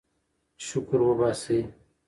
شکر 0.65 0.99
وباسئ. 1.09 1.59